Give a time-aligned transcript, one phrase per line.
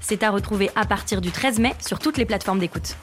[0.00, 2.96] C'est à retrouver à partir du 13 mai sur toutes les plateformes d'écoute.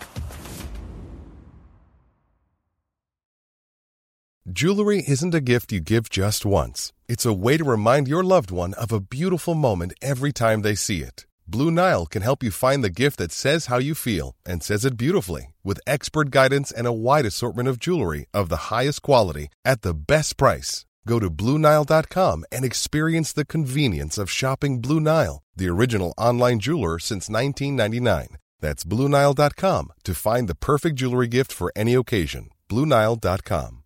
[4.50, 6.94] Jewelry isn't a gift you give just once.
[7.10, 10.74] It's a way to remind your loved one of a beautiful moment every time they
[10.74, 11.26] see it.
[11.50, 14.84] Blue Nile can help you find the gift that says how you feel and says
[14.84, 19.50] it beautifully with expert guidance and a wide assortment of jewelry of the highest quality
[19.64, 20.87] at the best price.
[21.08, 27.00] Go to BlueNile.com and experience the convenience of shopping Blue Nile, the original online jeweler
[27.00, 28.38] since 1999.
[28.60, 32.50] That's BlueNile.com to find the perfect jewelry gift for any occasion.
[32.70, 33.84] BlueNile.com.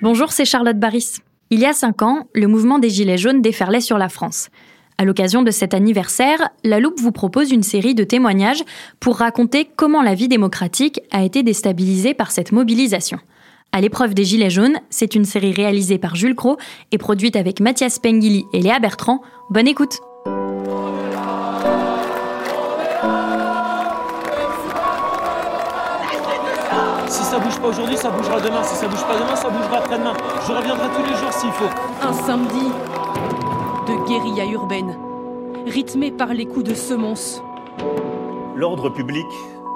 [0.00, 1.20] Bonjour, c'est Charlotte Baris.
[1.50, 4.48] Il y a cinq ans, le mouvement des Gilets jaunes déferlait sur la France.
[4.96, 8.62] À l'occasion de cet anniversaire, La Loupe vous propose une série de témoignages
[9.00, 13.18] pour raconter comment la vie démocratique a été déstabilisée par cette mobilisation.
[13.72, 16.58] À l'épreuve des Gilets jaunes, c'est une série réalisée par Jules Cros
[16.92, 19.20] et produite avec Mathias Pengili et Léa Bertrand.
[19.50, 19.98] Bonne écoute!
[27.08, 28.62] Si ça bouge pas aujourd'hui, ça bougera demain.
[28.62, 30.14] Si ça bouge pas demain, ça bougera après-demain.
[30.46, 31.70] Je reviendrai tous les jours s'il faut.
[32.00, 32.70] Un samedi
[33.86, 34.96] de guérilla urbaine,
[35.66, 37.42] rythmé par les coups de semonce.
[38.56, 39.26] L'ordre public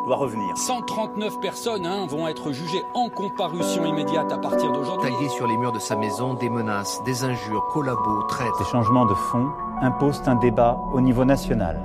[0.06, 0.56] doit revenir.
[0.56, 5.10] 139 personnes hein, vont être jugées en comparution immédiate à partir d'aujourd'hui.
[5.10, 8.54] Tagué sur les murs de sa maison des menaces, des injures, collabos, traites.
[8.58, 9.48] Ces changements de fond
[9.82, 11.78] imposent un débat au niveau national.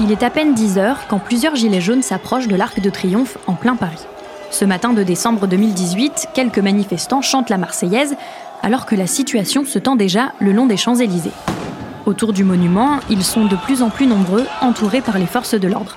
[0.00, 3.36] Il est à peine 10 heures quand plusieurs gilets jaunes s'approchent de l'Arc de Triomphe
[3.46, 4.06] en plein Paris.
[4.50, 8.16] Ce matin de décembre 2018, quelques manifestants chantent la Marseillaise
[8.62, 11.32] alors que la situation se tend déjà le long des Champs-Élysées.
[12.06, 15.68] Autour du monument, ils sont de plus en plus nombreux, entourés par les forces de
[15.68, 15.96] l'ordre.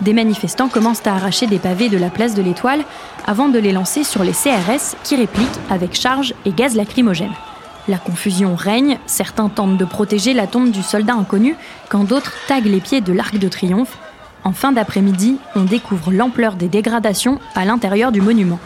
[0.00, 2.84] Des manifestants commencent à arracher des pavés de la place de l'Étoile
[3.26, 7.32] avant de les lancer sur les CRS qui répliquent avec charge et gaz lacrymogène.
[7.86, 11.54] La confusion règne, certains tentent de protéger la tombe du soldat inconnu,
[11.88, 13.96] quand d'autres taguent les pieds de l'Arc de Triomphe.
[14.44, 18.60] En fin d'après-midi, on découvre l'ampleur des dégradations à l'intérieur du monument.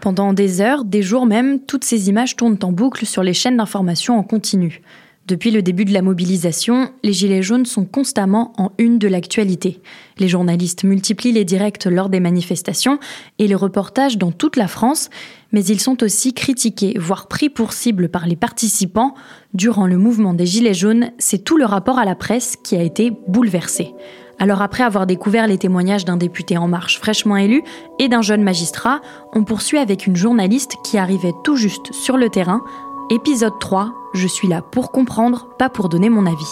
[0.00, 3.58] Pendant des heures, des jours même, toutes ces images tournent en boucle sur les chaînes
[3.58, 4.80] d'information en continu.
[5.26, 9.82] Depuis le début de la mobilisation, les Gilets jaunes sont constamment en une de l'actualité.
[10.16, 12.98] Les journalistes multiplient les directs lors des manifestations
[13.38, 15.10] et les reportages dans toute la France,
[15.52, 19.14] mais ils sont aussi critiqués, voire pris pour cible par les participants.
[19.52, 22.82] Durant le mouvement des Gilets jaunes, c'est tout le rapport à la presse qui a
[22.82, 23.92] été bouleversé.
[24.40, 27.62] Alors après avoir découvert les témoignages d'un député En Marche fraîchement élu
[27.98, 29.00] et d'un jeune magistrat,
[29.32, 32.62] on poursuit avec une journaliste qui arrivait tout juste sur le terrain.
[33.10, 36.44] Épisode 3, je suis là pour comprendre, pas pour donner mon avis.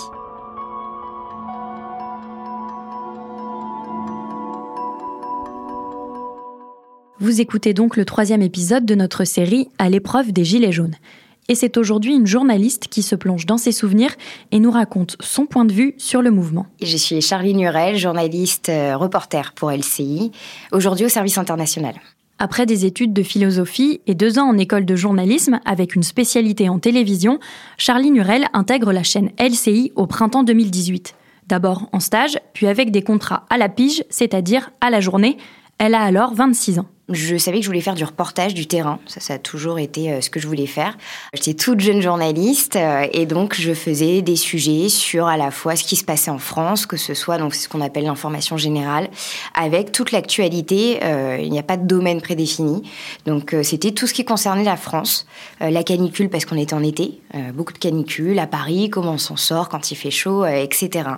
[7.21, 10.97] Vous écoutez donc le troisième épisode de notre série À l'épreuve des Gilets jaunes.
[11.49, 14.15] Et c'est aujourd'hui une journaliste qui se plonge dans ses souvenirs
[14.51, 16.67] et nous raconte son point de vue sur le mouvement.
[16.83, 20.33] Je suis Charlie Nurel, journaliste euh, reporter pour LCI,
[20.73, 21.95] aujourd'hui au service international.
[22.39, 26.69] Après des études de philosophie et deux ans en école de journalisme avec une spécialité
[26.69, 27.39] en télévision,
[27.79, 31.15] Charlie Nurel intègre la chaîne LCI au printemps 2018.
[31.47, 35.39] D'abord en stage, puis avec des contrats à la pige, c'est-à-dire à la journée.
[35.79, 36.89] Elle a alors 26 ans.
[37.13, 38.99] Je savais que je voulais faire du reportage du terrain.
[39.07, 40.99] Ça, ça a toujours été euh, ce que je voulais faire.
[41.35, 45.77] J'étais toute jeune journaliste euh, et donc je faisais des sujets sur à la fois
[45.77, 49.09] ce qui se passait en France, que ce soit donc ce qu'on appelle l'information générale,
[49.55, 50.99] avec toute l'actualité.
[51.05, 52.83] Euh, il n'y a pas de domaine prédéfini.
[53.25, 55.27] Donc c'était tout ce qui concernait la France,
[55.61, 57.21] la canicule parce qu'on était en été,
[57.55, 61.09] beaucoup de canicules à Paris, comment on s'en sort quand il fait chaud, etc.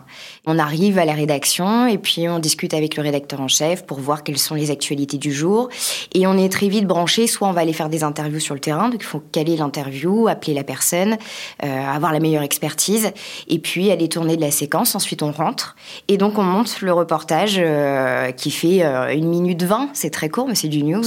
[0.46, 4.00] On arrive à la rédaction et puis on discute avec le rédacteur en chef pour
[4.00, 5.68] voir quelles sont les actualités du jour.
[6.14, 8.60] Et on est très vite branché, soit on va aller faire des interviews sur le
[8.60, 11.16] terrain, donc il faut caler l'interview, appeler la personne,
[11.64, 13.12] euh, avoir la meilleure expertise,
[13.48, 15.76] et puis aller tourner de la séquence, ensuite on rentre,
[16.08, 20.28] et donc on monte le reportage euh, qui fait euh, une minute vingt, c'est très
[20.28, 21.04] court, mais c'est du news,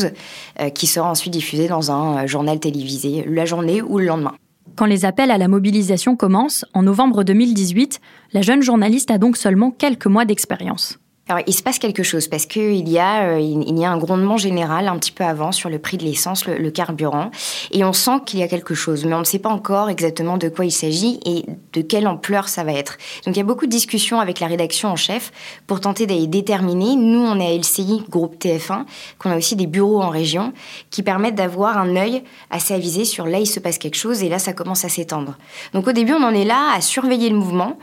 [0.74, 4.34] qui sera ensuite diffusé dans un journal télévisé la journée ou le lendemain.
[4.76, 8.00] Quand les appels à la mobilisation commencent, en novembre 2018,
[8.34, 11.01] la jeune journaliste a donc seulement quelques mois d'expérience.
[11.28, 14.38] Alors, il se passe quelque chose parce qu'il y, a, euh, y a un grondement
[14.38, 17.32] général un petit peu avant sur le prix de l'essence, le, carburant,
[17.72, 20.38] et on sent qu'il y a quelque chose, mais on ne sait pas encore exactement
[20.38, 22.98] de quoi il s'agit et de quelle ampleur ça va être.
[23.26, 25.32] Donc, il y a beaucoup de discussions avec la rédaction en chef
[25.68, 26.96] pour tenter d'aller déterminer.
[26.96, 28.86] Nous, on est à LCI, groupe TF1,
[29.20, 30.54] qu'on a aussi des bureaux en région
[30.90, 34.28] qui permettent d'avoir un œil assez avisé sur là, il se passe quelque chose et
[34.28, 35.38] là, ça commence à s'étendre.
[35.74, 37.78] Donc, au début, on en est là à surveiller le mouvement,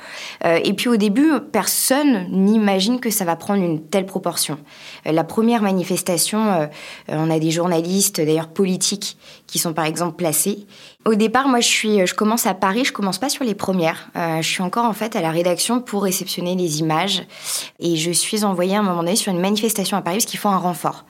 [0.44, 4.58] euh, et puis au début, personne n'imagine que ça va prendre une telle proportion.
[5.06, 6.66] Euh, la première manifestation, euh,
[7.10, 9.16] euh, on a des journalistes, d'ailleurs politiques,
[9.46, 10.66] qui sont par exemple placés.
[11.04, 12.84] Au départ, moi, je suis, je commence à Paris.
[12.84, 14.10] Je commence pas sur les premières.
[14.14, 17.22] je suis encore en fait à la rédaction pour réceptionner les images,
[17.78, 20.38] et je suis envoyée à un moment donné sur une manifestation à Paris parce qu'il
[20.38, 21.04] faut un renfort.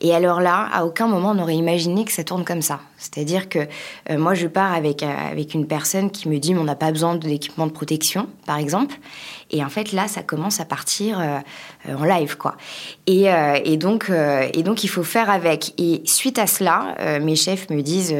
[0.00, 2.80] Et alors là, à aucun moment on aurait imaginé que ça tourne comme ça.
[2.96, 3.66] C'est-à-dire que
[4.10, 7.66] moi, je pars avec, avec une personne qui me dit on n'a pas besoin d'équipement
[7.66, 8.96] de protection, par exemple.
[9.50, 12.56] Et en fait, là, ça commence à partir euh, en live, quoi.
[13.08, 15.74] Euh, euh, et donc, il faut faire avec.
[15.78, 18.14] Et suite à cela, mes chefs me disent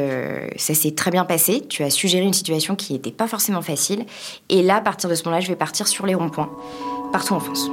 [0.57, 1.63] ça s'est très bien passé.
[1.69, 4.05] Tu as suggéré une situation qui n'était pas forcément facile.
[4.49, 6.51] Et là, à partir de ce moment-là, je vais partir sur les ronds-points
[7.13, 7.71] partout en France.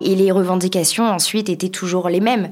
[0.00, 2.50] Et les revendications ensuite étaient toujours les mêmes.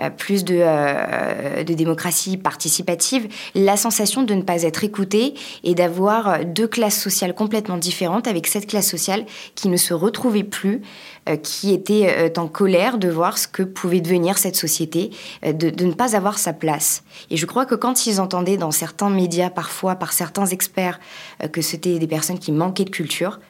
[0.00, 5.34] Euh, plus de, euh, de, démocratie participative, la sensation de ne pas être écouté
[5.64, 10.44] et d'avoir deux classes sociales complètement différentes avec cette classe sociale qui ne se retrouvait
[10.44, 10.82] plus,
[11.28, 15.10] euh, qui était en colère de voir ce que pouvait devenir cette société,
[15.44, 17.02] de, ne pas avoir sa place.
[17.30, 21.00] Et je crois que quand ils entendaient dans certains médias, parfois par certains experts,
[21.52, 23.40] que c'était des personnes qui manquaient de culture,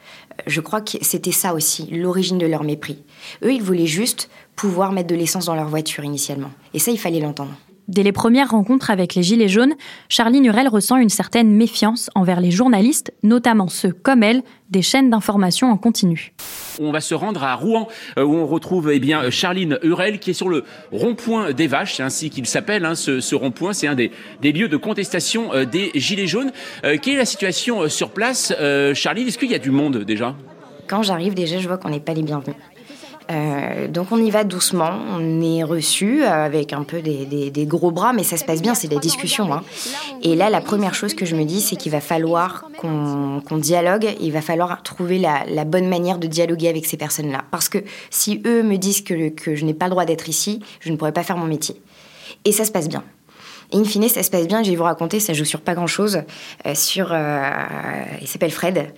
[0.47, 3.03] je crois que c'était ça aussi, l'origine de leur mépris.
[3.43, 6.51] Eux, ils voulaient juste pouvoir mettre de l'essence dans leur voiture initialement.
[6.73, 7.55] Et ça, il fallait l'entendre.
[7.89, 9.73] Dès les premières rencontres avec les Gilets jaunes,
[10.09, 15.09] Charlie Nurel ressent une certaine méfiance envers les journalistes, notamment ceux, comme elle, des chaînes
[15.09, 16.35] d'information en continu.
[16.79, 17.87] On va se rendre à Rouen,
[18.19, 21.95] euh, où on retrouve eh bien, Charline Hurel, qui est sur le rond-point des Vaches,
[21.95, 23.73] c'est ainsi qu'il s'appelle, hein, ce, rond-point.
[23.73, 24.11] C'est un des,
[24.43, 26.51] lieux de contestation euh, des Gilets jaunes.
[26.85, 28.53] Euh, quelle est la situation sur place
[28.93, 30.35] Charline, est-ce qu'il y a du monde déjà?
[30.87, 32.55] Quand j'arrive, déjà, je vois qu'on n'est pas les bienvenus.
[33.29, 37.91] Euh, donc on y va doucement, on est reçu euh, avec un peu des, gros
[37.91, 39.53] bras, mais ça se passe bien, c'est des discussions.
[39.53, 39.63] Hein.
[40.23, 44.09] Et là, la première chose que je me dis, c'est qu'il va falloir qu'on dialogue,
[44.19, 47.43] il va falloir trouver la, bonne manière de dialoguer avec ces personnes-là.
[47.51, 47.79] Parce que
[48.09, 51.11] si eux me disent que, je n'ai pas le droit d'être ici, je ne pourrais
[51.11, 51.79] pas faire mon métier.
[52.45, 53.03] Et ça se passe bien.
[53.71, 54.63] Et in fine, ça se passe bien.
[54.63, 56.23] Je vais vous raconter, ça joue sur pas grand-chose.
[56.65, 57.15] Euh, sur,
[58.19, 58.91] il s'appelle Fred.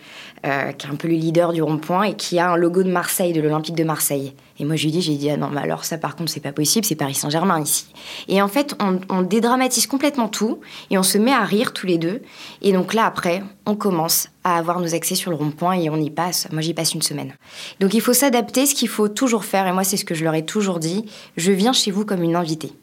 [0.43, 2.89] Euh, qui est un peu le leader du rond-point et qui a un logo de
[2.89, 4.33] Marseille, de l'Olympique de Marseille.
[4.57, 6.39] Et moi, je lui dis, j'ai dit, ah non, mais alors ça, par contre, c'est
[6.39, 7.85] pas possible, c'est Paris Saint-Germain ici.
[8.27, 10.59] Et en fait, on, dédramatise complètement tout
[10.89, 12.23] et on se met à rire tous les deux.
[12.63, 15.97] Et donc là, après, on commence à avoir nos accès sur le rond-point et on
[15.97, 16.47] y passe.
[16.51, 17.35] Moi, j'y passe une semaine.
[17.79, 20.23] Donc il faut s'adapter, ce qu'il faut toujours faire, et moi, c'est ce que je
[20.23, 21.05] leur ai toujours dit,
[21.37, 22.73] je viens chez vous comme une invitée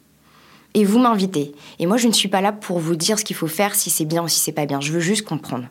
[0.75, 1.53] et vous m'invitez.
[1.79, 3.89] Et moi, je ne suis pas là pour vous dire ce qu'il faut faire, si
[3.89, 4.79] c'est bien ou si c'est pas bien.
[4.79, 5.65] Je veux juste comprendre.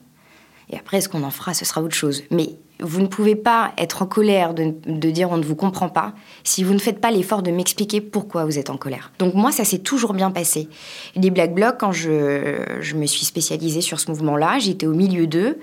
[0.70, 2.22] Et après, ce qu'on en fera, ce sera autre chose.
[2.30, 6.14] Mais vous ne pouvez pas être en colère de, dire on ne vous comprend pas
[6.44, 9.12] si vous ne faites pas l'effort de m'expliquer pourquoi vous êtes en colère.
[9.18, 10.68] Donc moi, ça s'est toujours bien passé.
[11.16, 15.26] Les Black Blocs, quand je, je me suis spécialisée sur ce mouvement-là, j'étais au milieu
[15.26, 15.58] d'eux,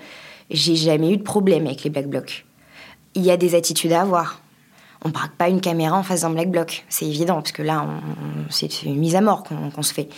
[0.50, 2.44] j'ai jamais eu de problème avec les Black Blocs.
[3.14, 4.40] Il y a des attitudes à avoir
[5.06, 7.86] on braque pas une caméra en face d'un black bloc, c'est évident, parce que là,
[8.50, 10.08] c'est une mise à mort qu'on se fait.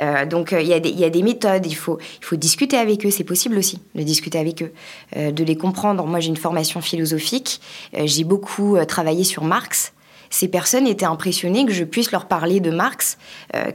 [0.00, 3.10] Euh, donc, euh, il y, a des méthodes, il faut, il faut discuter avec eux,
[3.10, 4.72] c'est possible aussi de discuter avec eux,
[5.16, 6.06] euh, de les comprendre.
[6.06, 7.60] Moi, j'ai une formation philosophique,
[7.92, 9.92] j'ai beaucoup travaillé sur Marx.
[10.30, 13.18] Ces personnes étaient impressionnées que je puisse leur parler de Marx,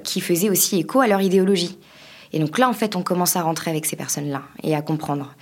[0.04, 1.78] qui faisait aussi écho à leur idéologie.
[2.32, 5.34] Et donc là, en fait, on commence à rentrer avec ces personnes-là et à comprendre.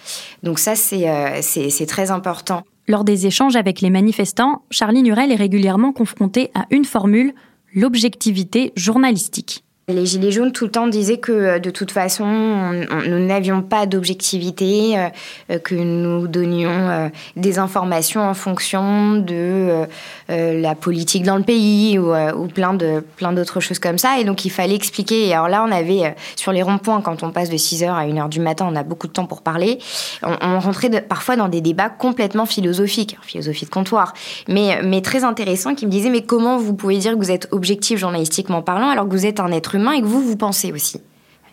[0.43, 2.63] Donc ça, c'est très important.
[2.87, 7.33] Lors des échanges avec les manifestants, Charlie Nurel est régulièrement confronté à une formule,
[7.73, 9.63] l'objectivité journalistique.
[9.87, 13.87] Les Gilets jaunes tout le temps disaient que euh, de toute façon, nous n'avions pas
[13.87, 15.09] d'objectivité, euh,
[15.49, 19.85] euh, que nous donnions des informations en fonction de
[20.29, 22.13] la politique dans le pays ou,
[22.53, 24.19] plein de plein d'autres choses comme ça.
[24.19, 25.27] Et donc il fallait expliquer.
[25.27, 28.29] Et alors là, on avait sur les ronds-points, quand on passe de 6h à 1h
[28.29, 29.79] du matin, on a beaucoup de temps pour parler.
[30.23, 34.13] On, rentrait parfois dans des débats complètement philosophiques, philosophie de comptoir,
[34.47, 37.47] mais, mais très intéressants, qui me disaient mais comment vous pouvez dire que vous êtes
[37.51, 40.71] objectif journalistiquement parlant alors que vous êtes un être humain et que vous, vous pensez
[40.71, 41.01] aussi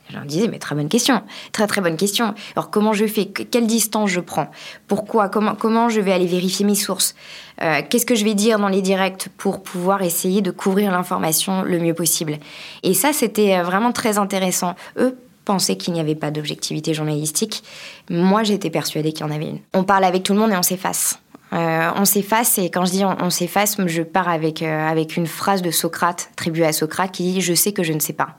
[0.08, 1.22] je leur disais, mais très bonne question,
[1.52, 2.34] très très bonne question.
[2.56, 3.26] Alors comment je fais?
[3.26, 4.50] Quelle distance je prends?
[4.86, 5.28] Pourquoi?
[5.28, 7.14] Comment, comment je vais aller vérifier mes sources?
[7.60, 11.62] Euh, Qu'est-ce que je vais dire dans les directs pour pouvoir essayer de couvrir l'information
[11.62, 12.38] le mieux possible?
[12.82, 14.74] Et ça, c'était euh, vraiment très intéressant.
[14.98, 17.62] Eux, pensait qu'il n'y avait pas d'objectivité journalistique.
[18.10, 19.60] Moi, j'étais persuadée qu'il y en avait une.
[19.72, 21.18] On parle avec tout le monde et on s'efface.
[21.52, 25.26] Euh, on s'efface et quand je dis on, s'efface, je pars avec, euh, avec une
[25.26, 28.36] phrase de Socrate, attribuée à Socrate, qui dit Je sais que je ne sais pas.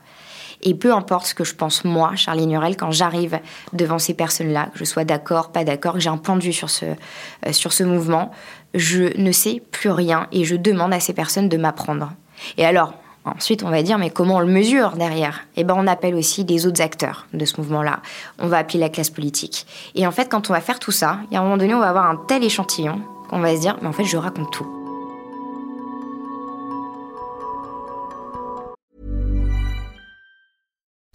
[0.62, 3.40] Et peu importe ce que je pense moi, Charlie Nurel, quand j'arrive
[3.72, 6.52] devant ces personnes-là, que je sois d'accord, pas d'accord, que j'ai un point de vue
[6.52, 8.30] sur ce, euh, sur ce mouvement,
[8.74, 12.12] je ne sais plus rien et je demande à ces personnes de m'apprendre.
[12.58, 12.94] Et alors,
[13.36, 15.40] Ensuite, on va dire, mais comment on le mesure derrière?
[15.56, 18.00] Eh ben, on appelle aussi les autres acteurs de ce mouvement-là.
[18.38, 19.66] On va appeler la classe politique.
[19.94, 21.74] Et en fait, quand on va faire tout ça, il y a un moment donné,
[21.74, 24.50] on va avoir un tel échantillon qu'on va se dire, mais en fait, je raconte
[24.52, 24.79] tout.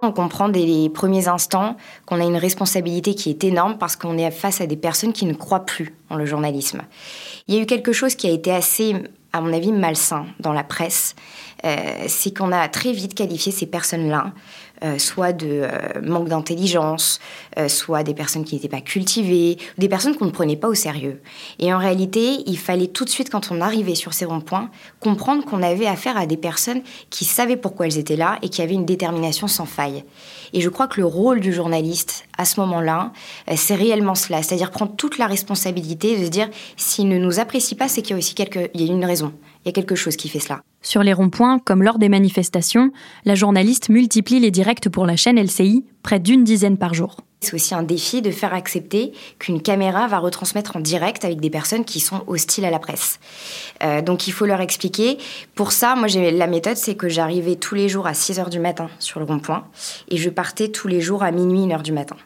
[0.00, 1.76] On comprend dès les premiers instants
[2.06, 5.26] qu'on a une responsabilité qui est énorme parce qu'on est face à des personnes qui
[5.26, 6.82] ne croient plus en le journalisme.
[7.48, 8.94] Il y a eu quelque chose qui a été assez,
[9.32, 11.16] à mon avis, malsain dans la presse.
[11.64, 14.32] Euh, c'est qu'on a très vite qualifié ces personnes-là
[14.84, 17.20] euh, soit de euh, manque d'intelligence,
[17.58, 20.74] euh, soit des personnes qui n'étaient pas cultivées, des personnes qu'on ne prenait pas au
[20.74, 21.20] sérieux.
[21.58, 24.70] Et en réalité, il fallait tout de suite, quand on arrivait sur ces ronds-points,
[25.00, 28.62] comprendre qu'on avait affaire à des personnes qui savaient pourquoi elles étaient là et qui
[28.62, 30.04] avaient une détermination sans faille.
[30.52, 33.12] Et je crois que le rôle du journaliste, à ce moment-là,
[33.56, 37.74] c'est réellement cela, c'est-à-dire prendre toute la responsabilité de se dire, s'il ne nous apprécie
[37.74, 38.70] pas, c'est qu'il y a aussi quelque...
[38.74, 39.32] il y a une raison.
[39.68, 40.62] Il y a quelque chose qui fait cela.
[40.80, 42.90] Sur les ronds-points, comme lors des manifestations,
[43.26, 47.18] la journaliste multiplie les directs pour la chaîne LCI, près d'une dizaine par jour.
[47.40, 51.50] C'est aussi un défi de faire accepter qu'une caméra va retransmettre en direct avec des
[51.50, 53.20] personnes qui sont hostiles à la presse.
[53.84, 55.18] Euh, donc il faut leur expliquer.
[55.54, 58.60] Pour ça, moi, la méthode, c'est que j'arrivais tous les jours à 6 h du
[58.60, 59.66] matin sur le rond-point
[60.08, 62.16] et je partais tous les jours à minuit, 1 h du matin.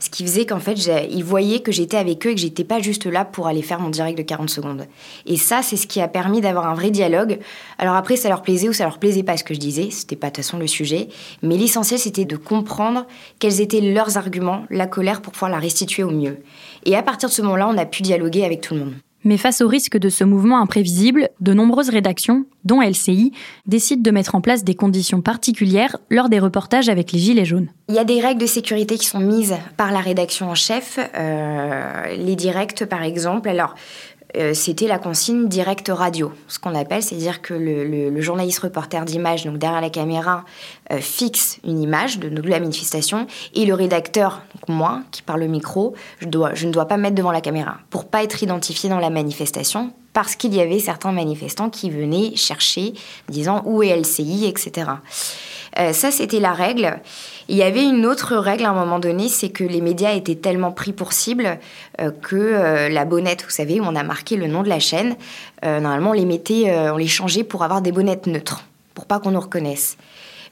[0.00, 0.74] Ce qui faisait qu'en fait,
[1.10, 3.80] ils voyaient que j'étais avec eux et que j'étais pas juste là pour aller faire
[3.80, 4.86] mon direct de 40 secondes.
[5.26, 7.38] Et ça, c'est ce qui a permis d'avoir un vrai dialogue.
[7.78, 10.16] Alors après, ça leur plaisait ou ça leur plaisait pas ce que je disais, c'était
[10.16, 11.08] pas de toute façon le sujet.
[11.42, 13.06] Mais l'essentiel, c'était de comprendre
[13.38, 16.38] quels étaient leurs arguments, la colère pour pouvoir la restituer au mieux.
[16.86, 18.94] Et à partir de ce moment-là, on a pu dialoguer avec tout le monde.
[19.24, 23.32] Mais face au risque de ce mouvement imprévisible, de nombreuses rédactions, dont LCI,
[23.66, 27.68] décident de mettre en place des conditions particulières lors des reportages avec les Gilets jaunes.
[27.88, 30.98] Il y a des règles de sécurité qui sont mises par la rédaction en chef.
[31.16, 33.48] Euh, les directs, par exemple.
[33.48, 33.74] Alors,
[34.36, 39.44] euh, c'était la consigne direct radio, ce qu'on appelle, c'est-à-dire que le, journaliste reporter d'image,
[39.44, 40.44] donc derrière la caméra,
[40.92, 45.94] euh, fixe une image de, la manifestation, et le rédacteur, moi, qui parle au micro,
[46.20, 49.10] je, ne dois pas me mettre devant la caméra pour pas être identifié dans la
[49.10, 52.94] manifestation, parce qu'il y avait certains manifestants qui venaient chercher,
[53.28, 54.90] disant où est LCI, etc.
[55.78, 56.98] Euh, ça, c'était la règle.
[57.48, 60.34] Il y avait une autre règle à un moment donné, c'est que les médias étaient
[60.34, 61.58] tellement pris pour cible
[62.00, 64.80] euh, que euh, la bonnette, vous savez, où on a marqué le nom de la
[64.80, 65.16] chaîne,
[65.62, 69.30] normalement on les mettait, on les changeait pour avoir des bonnettes neutres, pour pas qu'on
[69.30, 69.98] nous reconnaisse.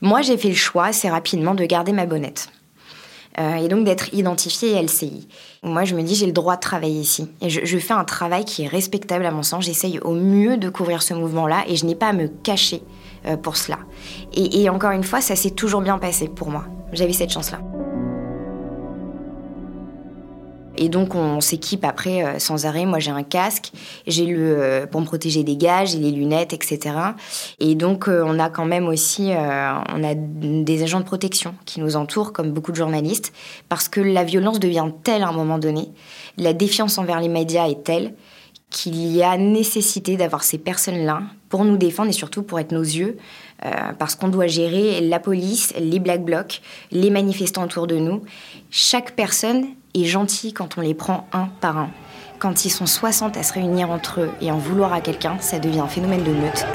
[0.03, 2.51] Moi, j'ai fait le choix assez rapidement de garder ma bonnette.
[3.39, 5.27] et donc d'être identifiée LCI.
[5.63, 7.29] Moi, je me dis, j'ai le droit de travailler ici.
[7.41, 9.65] Et je, je, fais un travail qui est respectable à mon sens.
[9.65, 12.83] J'essaye au mieux de couvrir ce mouvement-là et je n'ai pas à me cacher
[13.43, 13.79] pour cela.
[14.35, 16.65] Et, encore une fois, ça s'est toujours bien passé pour moi.
[16.93, 17.61] J'avais cette chance-là.
[20.81, 22.87] Et donc on s'équipe après euh, sans arrêt.
[22.87, 23.73] Moi j'ai un casque,
[24.07, 26.95] j'ai le euh, pour me protéger des gages, j'ai les lunettes, etc.
[27.59, 31.97] Et donc on a quand même aussi on a des agents de protection qui nous
[31.97, 33.33] entourent comme beaucoup de journalistes
[33.69, 35.91] parce que la violence devient telle à un moment donné,
[36.37, 38.15] la défiance envers les médias est telle
[38.71, 42.83] qu'il y a nécessité d'avoir ces personnes-là pour nous défendre et surtout pour être nos
[42.83, 43.17] yeux,
[43.65, 46.61] euh, parce qu'on doit gérer la police, les black blocs,
[46.93, 48.23] les manifestants autour de nous.
[48.71, 51.91] Chaque personne est gentille quand on les prend un par un.
[52.39, 55.59] Quand ils sont 60 à se réunir entre eux et en vouloir à quelqu'un, ça
[55.59, 56.67] devient un phénomène de meute.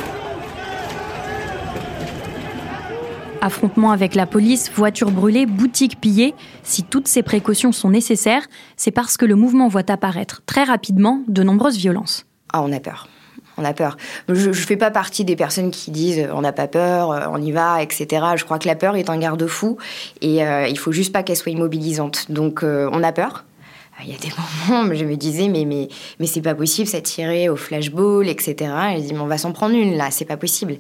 [3.46, 6.34] Affrontements avec la police, voitures brûlées, boutiques pillées,
[6.64, 8.48] si toutes ces précautions sont nécessaires,
[8.78, 12.26] c'est parce que le mouvement voit apparaître très rapidement de nombreuses violences.
[12.54, 13.10] Ah, on a peur.
[13.58, 13.98] On a peur.
[14.30, 17.26] Je ne fais pas partie des personnes qui disent euh, on n'a pas peur, euh,
[17.32, 18.26] on y va, etc.
[18.38, 19.78] Je crois que la peur est un garde-fou
[20.22, 22.32] et euh, il faut juste pas qu'elle soit immobilisante.
[22.32, 23.44] Donc on a peur.
[24.02, 24.30] Il y a des
[24.70, 25.88] moments où je me disais, mais, mais,
[26.20, 28.56] mais c'est pas possible, ça tirait au flashball, etc.
[28.96, 30.78] Et je dis, mais on va s'en prendre une là, c'est pas possible.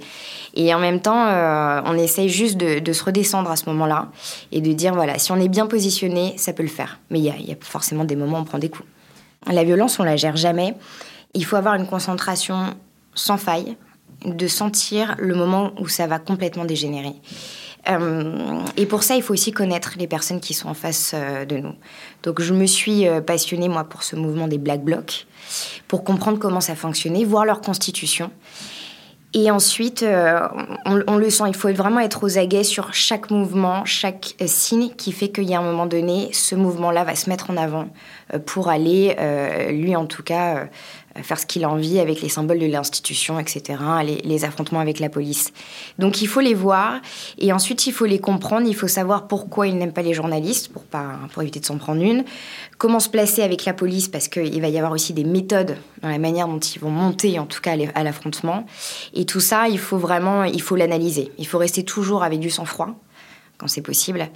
[0.53, 4.09] Et en même temps, euh, on essaye juste de, se redescendre à ce moment-là
[4.51, 6.99] et de dire, voilà, si on est bien positionné, ça peut le faire.
[7.09, 8.87] Mais il y a, y a forcément des moments où on prend des coups.
[9.47, 10.75] La violence, on la gère jamais.
[11.33, 12.75] Il faut avoir une concentration
[13.15, 13.75] sans faille,
[14.25, 17.13] de sentir le moment où ça va complètement dégénérer.
[17.89, 21.45] Euh, et pour ça, il faut aussi connaître les personnes qui sont en face euh,
[21.45, 21.75] de nous.
[22.23, 25.27] Donc, je me suis euh, passionnée, moi, pour ce mouvement des Black Blocs,
[25.87, 28.31] pour comprendre comment ça fonctionnait, voir leur constitution.
[29.35, 30.05] Et ensuite,
[30.85, 34.91] on, on, le sent, il faut vraiment être aux aguets sur chaque mouvement, chaque signe
[34.95, 37.87] qui fait qu'il y a un moment donné, ce mouvement-là va se mettre en avant
[38.45, 39.15] pour aller,
[39.71, 40.67] lui en tout cas,
[41.21, 43.79] faire ce qu'il a envie avec les symboles de l'institution, etc.,
[44.23, 45.53] les, affrontements avec la police.
[45.99, 46.99] Donc il faut les voir
[47.37, 50.71] et ensuite il faut les comprendre, il faut savoir pourquoi ils n'aiment pas les journalistes,
[51.31, 52.25] pour éviter de s'en prendre une,
[52.77, 56.09] comment se placer avec la police, parce qu'il va y avoir aussi des méthodes dans
[56.09, 58.65] la manière dont ils vont monter, en tout cas à l'affrontement.
[59.13, 61.31] Et tout ça, il faut vraiment, il faut l'analyser.
[61.37, 62.95] Il faut rester toujours avec du sang-froid,
[63.57, 64.27] quand c'est possible,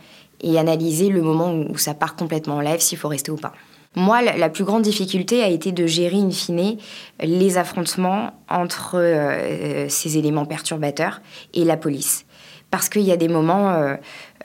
[0.42, 3.54] et analyser le moment où ça part complètement en live, s'il faut rester ou pas.
[3.98, 6.78] Moi, la plus grande difficulté a été de gérer in fine
[7.20, 11.20] les affrontements entre euh, ces éléments perturbateurs
[11.56, 12.28] et la police.
[12.70, 13.96] Parce qu'il y a des moments, euh,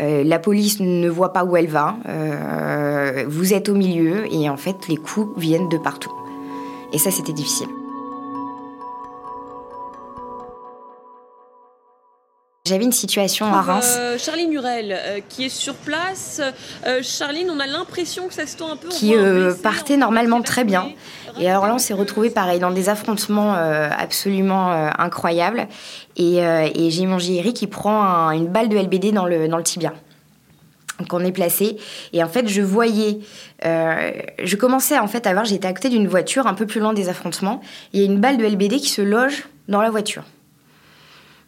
[0.00, 4.49] euh, la police ne voit pas où elle va, euh, vous êtes au milieu et
[4.49, 6.14] en fait les coups viennent de partout.
[6.94, 7.68] Et ça, c'était difficile.
[12.64, 13.97] J'avais une situation à Reims.
[13.99, 16.40] Euh, Charline Hurel, euh, qui est sur place.
[16.87, 18.88] Euh, Charline, on a l'impression que ça se tend un peu.
[18.88, 20.92] Qui euh, partait normalement très bien.
[21.40, 25.66] Et alors là, on s'est retrouvé pareil dans des affrontements euh, absolument incroyables.
[26.14, 29.57] Et, et j'ai mon JRI qui prend un, une balle de LBD dans le, dans
[29.57, 29.92] le tibia.
[31.00, 31.78] Donc on est placé
[32.12, 33.19] et en fait je voyais,
[33.64, 34.12] euh,
[34.45, 36.92] je commençais en fait à voir, j'étais à côté d'une voiture un peu plus loin
[36.92, 37.61] des affrontements,
[37.92, 40.23] il y a une balle de LBD qui se loge dans la voiture.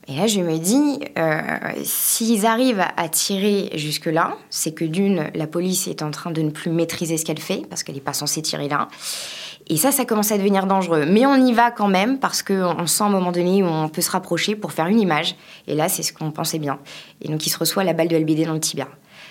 [0.07, 1.41] Et là, je me dis, euh,
[1.83, 6.51] s'ils arrivent à tirer jusque-là, c'est que d'une, la police est en train de ne
[6.51, 8.89] plus maîtriser ce qu'elle fait, parce qu'elle n'est pas censée tirer là.
[9.67, 11.07] Et ça, ça commence à devenir dangereux.
[11.07, 13.89] Mais on y va quand même, parce qu'on sent à un moment donné où on
[13.89, 15.37] peut se rapprocher pour faire une image.
[15.67, 16.79] Et là, c'est ce qu'on pensait bien.
[17.23, 18.89] Et donc, il se reçoit la balle de LBD dans le tibia.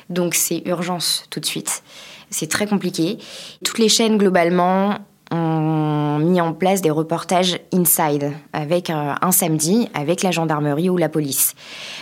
[0.10, 1.84] Donc, c'est urgence tout de suite.
[2.32, 3.20] C'est très compliqué.
[3.64, 4.98] Toutes les chaînes, globalement,
[5.34, 10.98] ont mis en place des reportages inside avec un, un samedi avec la gendarmerie ou
[10.98, 11.56] la police.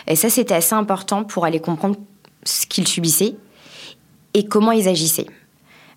[0.07, 1.95] Et ça, c'était assez important pour aller comprendre
[2.43, 3.35] ce qu'ils subissaient
[4.33, 5.27] et comment ils agissaient.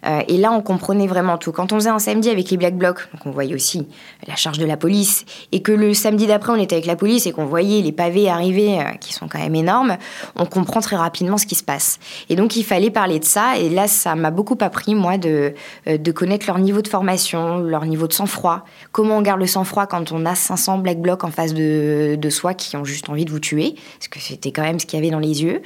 [0.07, 1.53] Euh, et là, on comprenait vraiment tout.
[1.53, 3.87] Quand on faisait un samedi avec les Black Blocs, donc on voyait aussi
[4.27, 7.27] la charge de la police, et que le samedi d'après, on était avec la police
[7.27, 9.97] et qu'on voyait les pavés arriver, euh, qui sont quand même énormes,
[10.37, 11.99] on comprend très rapidement ce qui se passe.
[12.29, 13.59] Et donc, il fallait parler de ça.
[13.59, 15.55] Et là, ça m'a beaucoup appris, moi, de,
[15.89, 18.65] euh, connaître leur niveau de formation, leur niveau de sang-froid.
[18.93, 22.31] Comment on garde le sang-froid quand on a 500 Black Blocs en face de, de
[22.31, 24.99] soi qui ont juste envie de vous tuer, parce que c'était quand même ce qu'il
[24.99, 25.63] y avait dans les yeux.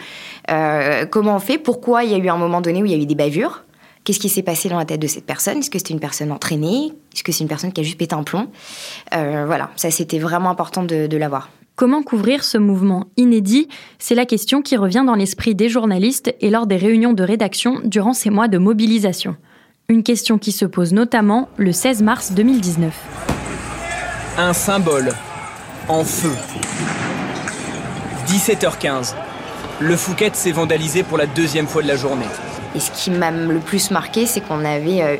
[1.10, 1.58] Comment on fait?
[1.58, 3.64] Pourquoi il y a eu un moment donné où il y a eu des bavures?
[4.08, 5.58] Qu'est-ce qui s'est passé dans la tête de cette personne?
[5.58, 6.94] Est-ce que c'était une personne entraînée?
[7.14, 8.48] Est-ce que c'est une personne qui a juste pété un plomb?
[9.14, 11.50] Euh, Voilà, ça c'était vraiment important de, de l'avoir.
[11.76, 13.68] Comment couvrir ce mouvement inédit?
[13.98, 17.82] C'est la question qui revient dans l'esprit des journalistes et lors des réunions de rédaction
[17.84, 19.36] durant ces mois de mobilisation.
[19.90, 22.94] Une question qui se pose notamment le 16 mars 2019.
[24.38, 25.12] Un symbole
[25.86, 26.32] en feu.
[28.26, 29.14] 17h15.
[29.80, 32.24] Le Fouquet s'est vandalisé pour la deuxième fois de la journée.
[32.74, 35.16] Et ce qui m'a le plus marqué, c'est qu'on avait euh,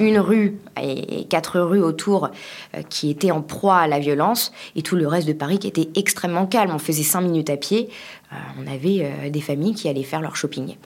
[0.00, 2.30] une rue et quatre rues autour
[2.74, 5.68] euh, qui étaient en proie à la violence et tout le reste de Paris qui
[5.68, 6.72] était extrêmement calme.
[6.74, 7.88] On faisait cinq minutes à pied,
[8.32, 10.76] euh, on avait des familles qui allaient faire leur shopping.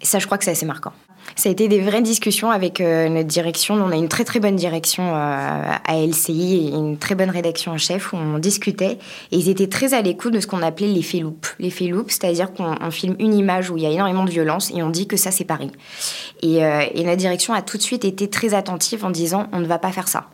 [0.00, 0.92] Et ça, je crois que c'est assez marquant.
[1.38, 3.76] Ça a été des vraies discussions avec euh, notre direction.
[3.76, 7.70] On a une très très bonne direction euh, à LCI et une très bonne rédaction
[7.70, 8.98] en chef où on discutait.
[9.30, 11.46] Et ils étaient très à l'écoute de ce qu'on appelait l'effet loop.
[11.60, 14.82] L'effet loop, c'est-à-dire qu'on filme une image où il y a énormément de violence et
[14.82, 15.70] on dit que ça c'est Paris.
[16.42, 19.60] Et, euh, et notre direction a tout de suite été très attentive en disant on
[19.60, 20.30] ne va pas faire ça.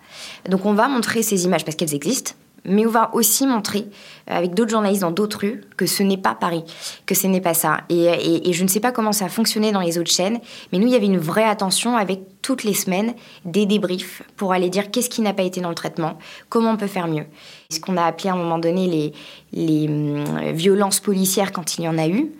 [0.48, 2.32] Donc on va montrer ces images parce qu'elles existent
[2.64, 3.86] mais on va aussi montrer
[4.26, 6.64] avec d'autres journalistes dans d'autres rues que ce n'est pas Paris,
[7.06, 7.80] que ce n'est pas ça.
[7.90, 10.40] Et, je ne sais pas comment ça a fonctionné dans les autres chaînes,
[10.72, 14.52] mais nous, il y avait une vraie attention avec toutes les semaines des débriefs pour
[14.52, 17.26] aller dire qu'est-ce qui n'a pas été dans le traitement, comment on peut faire mieux.
[17.70, 19.12] Ce qu'on a appelé à un moment donné
[19.52, 22.30] les, euh, violences policières quand il y en a eu.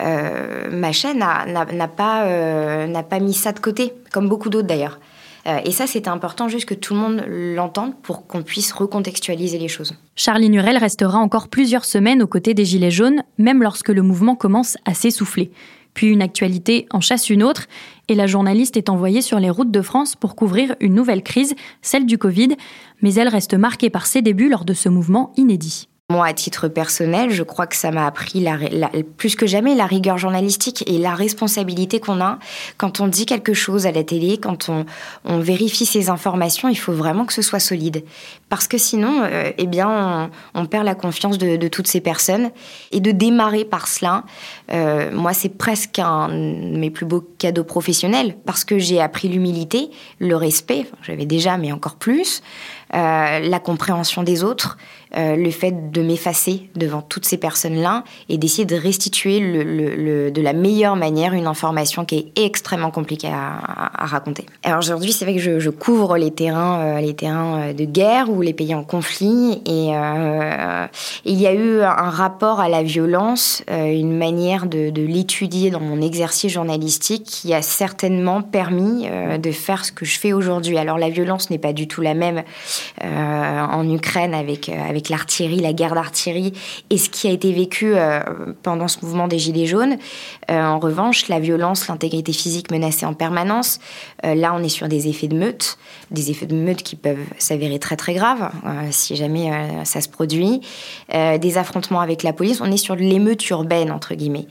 [0.00, 4.98] Euh, ma chaîne n'a pas, euh, pas mis ça de côté, comme beaucoup d'autres d'ailleurs.
[5.46, 9.58] Euh, et ça, c'était important juste que tout le monde l'entende pour qu'on puisse recontextualiser
[9.58, 9.94] les choses.
[10.16, 14.36] Charline Hurel restera encore plusieurs semaines aux côtés des Gilets jaunes, même lorsque le mouvement
[14.36, 15.50] commence à s'essouffler.
[15.92, 17.66] Puis une actualité en chasse une autre,
[18.08, 21.54] et la journaliste est envoyée sur les routes de France pour couvrir une nouvelle crise,
[21.82, 22.56] celle du Covid,
[23.00, 25.88] mais elle reste marquée par ses débuts lors de ce mouvement inédit.
[26.10, 28.44] Moi, à titre personnel, je crois que ça m'a appris
[29.16, 32.38] plus que jamais la rigueur journalistique et la responsabilité qu'on a
[32.76, 34.84] quand on dit quelque chose à la télé, quand on,
[35.38, 38.04] vérifie ces informations, il faut vraiment que ce soit solide.
[38.50, 42.50] Parce que sinon, euh, eh bien, on, perd la confiance de, toutes ces personnes.
[42.92, 44.24] Et de démarrer par cela,
[44.72, 49.28] euh, moi, c'est presque un de mes plus beaux cadeaux professionnels parce que j'ai appris
[49.28, 49.88] l'humilité,
[50.18, 52.42] le respect, j'avais déjà, mais encore plus,
[52.92, 54.76] la compréhension des autres,
[55.16, 60.42] euh, le fait de m'effacer devant toutes ces personnes-là et d'essayer de restituer le, de
[60.42, 64.44] la meilleure manière une information qui est extrêmement compliquée à, raconter.
[64.64, 68.28] Alors aujourd'hui, c'est vrai que je, couvre les terrains, euh, les terrains euh, de guerre
[68.28, 69.92] ou les pays en conflit et
[71.24, 75.80] il y a eu un rapport à la violence, une manière de, de l'étudier dans
[75.80, 79.06] mon exercice journalistique qui a certainement permis
[79.38, 80.78] de faire ce que je fais aujourd'hui.
[80.78, 82.42] Alors la violence n'est pas du tout la même
[83.02, 86.52] en Ukraine avec avec l'artillerie, la guerre d'artillerie
[86.90, 88.20] et ce qui a été vécu euh,
[88.62, 89.96] pendant ce mouvement des Gilets jaunes.
[90.50, 93.80] Euh, en revanche, la violence, l'intégrité physique menacée en permanence,
[94.24, 95.78] euh, là on est sur des effets de meute,
[96.10, 98.50] des effets de meute qui peuvent s'avérer très très graves
[98.90, 99.50] si jamais
[99.84, 100.60] ça se produit,
[101.12, 104.46] des affrontements avec la police, on est sur de l'émeute urbaine entre guillemets.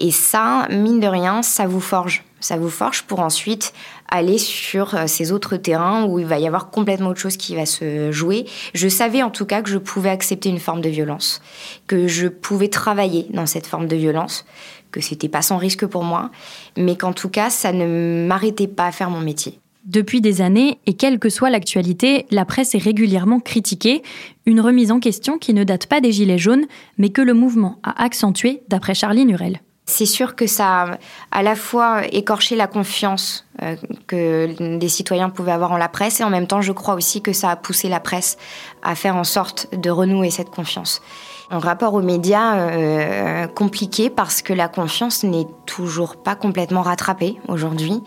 [0.00, 2.24] Et ça, mine de rien, ça vous forge.
[2.40, 3.72] Ça vous forge pour ensuite
[4.12, 7.56] aller sur euh, ces autres terrains où il va y avoir complètement autre chose qui
[7.56, 8.44] va se jouer.
[8.74, 11.40] Je savais en tout cas que je pouvais accepter une forme de violence,
[11.86, 14.44] que je pouvais travailler dans cette forme de violence,
[14.90, 16.30] que c'était pas sans risque pour moi,
[16.76, 19.58] mais qu'en tout cas, ça ne m'arrêtait pas à faire mon métier.
[19.86, 24.02] Depuis des années, et quelle que soit l'actualité, la presse est régulièrement critiquée,
[24.46, 26.66] une remise en question qui ne date pas des Gilets jaunes,
[26.98, 29.60] mais que le mouvement a accentué, d'après Charline Hurel.
[29.84, 30.98] C'est sûr que ça a
[31.32, 33.74] à la fois écorché la confiance euh,
[34.06, 37.20] que des citoyens pouvaient avoir en la presse et en même temps je crois aussi
[37.20, 38.38] que ça a poussé la presse
[38.84, 41.02] à faire en sorte de renouer cette confiance.
[41.50, 47.38] Un rapport aux médias euh, compliqué parce que la confiance n'est toujours pas complètement rattrapée
[47.48, 48.02] aujourd'hui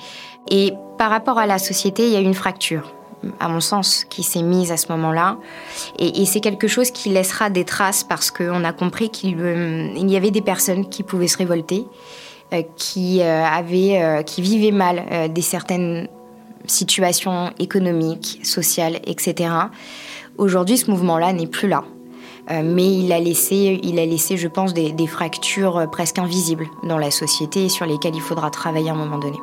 [0.50, 2.94] et par rapport à la société il y a une fracture
[3.40, 5.38] à mon sens, qui s'est mise à ce moment-là.
[6.00, 10.18] Et, c'est quelque chose qui laissera des traces parce qu'on a compris qu'il euh, y
[10.18, 11.86] avait des personnes qui pouvaient se révolter,
[12.54, 16.08] euh, qui, euh, avaient, qui vivaient mal des certaines
[16.66, 19.50] situations économiques, sociales, etc.
[20.38, 21.84] Aujourd'hui, ce mouvement-là n'est plus là.
[22.50, 26.98] mais il a laissé, il a laissé, je pense, des, des fractures presque invisibles dans
[26.98, 29.38] la société et sur lesquelles il faudra travailler à un moment donné.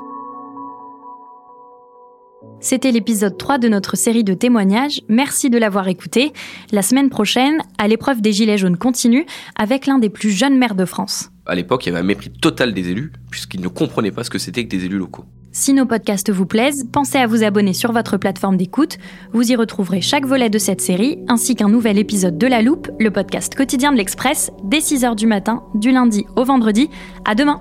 [2.62, 5.02] C'était l'épisode 3 de notre série de témoignages.
[5.08, 6.32] Merci de l'avoir écouté.
[6.70, 10.76] La semaine prochaine, à l'épreuve des Gilets jaunes continue avec l'un des plus jeunes maires
[10.76, 11.30] de France.
[11.44, 14.30] À l'époque, il y avait un mépris total des élus, puisqu'ils ne comprenaient pas ce
[14.30, 15.24] que c'était que des élus locaux.
[15.50, 18.96] Si nos podcasts vous plaisent, pensez à vous abonner sur votre plateforme d'écoute.
[19.32, 22.88] Vous y retrouverez chaque volet de cette série, ainsi qu'un nouvel épisode de La Loupe,
[23.00, 26.88] le podcast quotidien de l'Express, dès 6h du matin, du lundi au vendredi.
[27.24, 27.60] À demain!